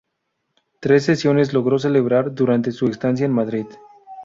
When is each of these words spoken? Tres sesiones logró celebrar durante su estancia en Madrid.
Tres 0.79 1.05
sesiones 1.05 1.53
logró 1.53 1.77
celebrar 1.77 2.33
durante 2.33 2.71
su 2.71 2.87
estancia 2.87 3.27
en 3.27 3.33
Madrid. 3.33 3.67